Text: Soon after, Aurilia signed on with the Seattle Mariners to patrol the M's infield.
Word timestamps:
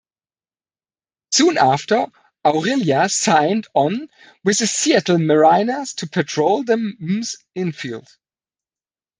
Soon 1.31 1.59
after, 1.59 2.07
Aurilia 2.43 3.07
signed 3.07 3.67
on 3.75 4.07
with 4.43 4.57
the 4.57 4.65
Seattle 4.65 5.19
Mariners 5.19 5.93
to 5.93 6.07
patrol 6.09 6.63
the 6.63 6.73
M's 6.99 7.35
infield. 7.53 8.07